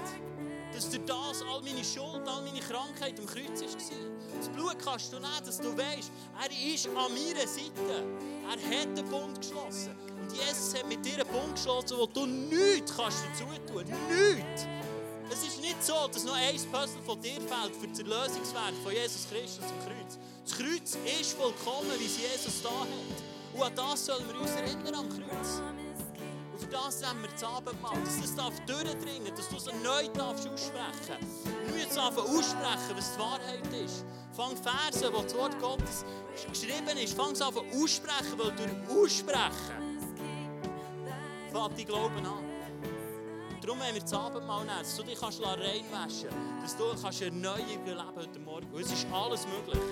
[0.72, 4.38] dass durch das all meine Schuld, all meine Krankheit am Kreuz war.
[4.38, 8.04] Das Blut kannst du nehmen, dass du weißt, er ist an meiner Seite.
[8.44, 9.94] Er hat den Bund geschlossen.
[10.20, 13.84] Und Jesus hat mit dir einen Bund geschlossen, wo du nichts kannst dazu tun.
[13.84, 14.66] Nichts.
[15.30, 18.92] Es ist nicht so, dass noch ein Puzzle von dir fehlt für das Erlösungswerk von
[18.92, 20.18] Jesus Christus am Kreuz.
[20.44, 22.88] Das Kreuz ist vollkommen, wie es Jesus da hat.
[23.54, 25.62] Und an das sollen wir uns erinnern am Kreuz
[26.62, 27.98] für das nehmen wir das Abendmahl.
[28.04, 31.18] Dass das darf durchdringen dass du es neu darfst aussprechen
[31.66, 34.04] Wir müssen einfach aussprechen, was die Wahrheit ist.
[34.32, 36.04] Fang Verse, wo das Wort Gottes
[36.48, 39.98] geschrieben ist, fang es an aussprechen, weil durch Aussprechen
[41.52, 42.44] fängt die Glauben an.
[43.60, 46.26] Darum haben wir das Abendmahl nehmen, dass du dich kannst reinwaschen kannst,
[46.62, 48.66] dass du kannst Erneuerung leben heute Morgen.
[48.72, 49.82] Und es ist alles möglich.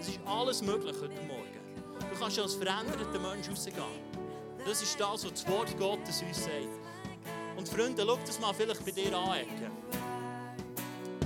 [0.00, 1.58] Es ist alles möglich heute Morgen.
[1.98, 4.07] Du kannst als veränderter Mensch rausgehen.
[4.68, 6.52] Das ist das, was das Wort Gottes uns sagt.
[7.56, 9.70] Und Freunde, schau das mal vielleicht bei dir anecken.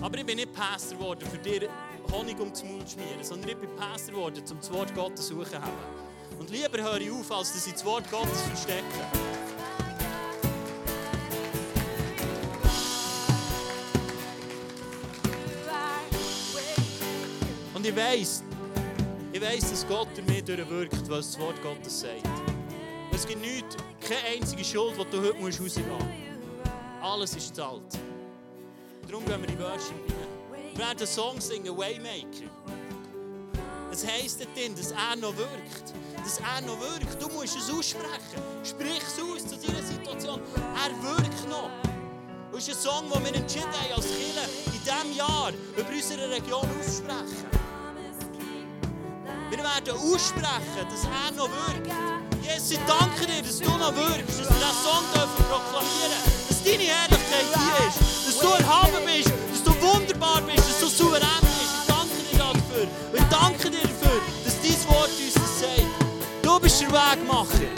[0.00, 1.68] Aber ich bin nicht Pastor geworden, für dir
[2.12, 5.26] Honig um den Mund zu schmieren, sondern ich bin Pastor geworden, um das Wort Gottes
[5.26, 5.58] zu suchen.
[6.38, 8.84] Und lieber höre ich auf, als dass ich das Wort Gottes verstecke.
[17.74, 18.44] Und ich weiß,
[19.32, 22.41] ich weiß, dass Gott durch mich durchwirkt, was das Wort Gottes sagt.
[23.22, 25.78] Es gibt nichts, keine einzige Schuld, die du heute rausgehen musst.
[27.00, 27.80] Alles ist zahlt.
[29.06, 30.72] Darum gehen wir in Worship rein.
[30.72, 32.50] Wir werden einen Song singen, Waymaker.
[33.92, 35.94] Es heisst dort, dass er noch wirkt.
[36.16, 37.22] Dass er noch wirkt.
[37.22, 38.42] Du musst es aussprechen.
[38.64, 40.40] Sprich es aus zu deiner Situation.
[40.58, 41.70] Er wirkt noch.
[42.50, 46.28] Das ist ein Song, den wir entschieden haben als Kirche in diesem Jahr über unsere
[46.28, 47.46] Region aussprechen.
[49.48, 52.21] Wir werden aussprechen, dass er noch wirkt.
[52.42, 56.62] Jesus, ich danke dir, dass du noch wirkst, dass wir diesen Song dürfen proklamieren dass
[56.64, 61.40] deine Herrlichkeit hier ist, dass du erhaben bist, dass du wunderbar bist, dass du souverän
[61.40, 61.72] bist.
[61.80, 62.86] Ich danke dir dafür.
[63.14, 66.42] Ich danke dir dafür, dass dein Wort uns das sagt.
[66.42, 67.70] Du bist der Wegmacher.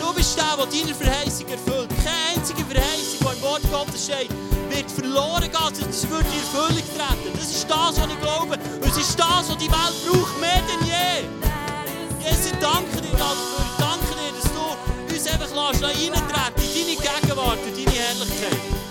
[0.00, 1.88] Du bist der, der deine Verheißung erfüllt.
[2.04, 4.30] Keine einzige Verheißung, die im Wort Gottes steht,
[4.70, 7.38] wird verloren gehen, es wird in Erfüllung treten.
[7.38, 8.54] Das ist das, was ich glaube.
[8.54, 11.47] Und es ist das, was die Welt braucht, mehr denn je.
[12.28, 13.64] Jesus, ich danke dir dafür.
[13.64, 18.87] Ich danke dir, dass du uns einfach reintreten lässt in deine Gegenwart und deine Herrlichkeit.